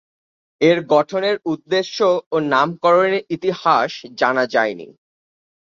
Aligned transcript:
এর 0.61 0.77
গঠনের 0.93 1.35
উদ্দেশ্য 1.45 1.97
ও 2.31 2.35
নামকরনের 2.51 3.23
ইতিহাস 3.29 3.91
জানা 4.19 4.43
যায়নি। 4.45 4.87